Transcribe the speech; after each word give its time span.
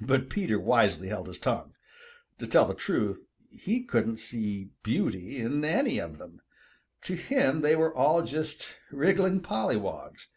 But 0.00 0.28
Peter 0.28 0.58
wisely 0.58 1.06
held 1.06 1.28
his 1.28 1.38
tongue. 1.38 1.74
To 2.40 2.48
tell 2.48 2.66
the 2.66 2.74
truth, 2.74 3.24
he 3.48 3.84
couldn't 3.84 4.16
see 4.16 4.70
beauty 4.82 5.38
in 5.38 5.64
any 5.64 5.98
of 6.00 6.18
them. 6.18 6.40
To 7.02 7.14
him 7.14 7.60
they 7.60 7.76
were 7.76 7.94
all 7.94 8.22
just 8.22 8.74
wriggling 8.90 9.40
pollywogs. 9.40 10.30